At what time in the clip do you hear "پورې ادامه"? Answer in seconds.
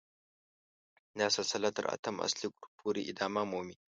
2.79-3.43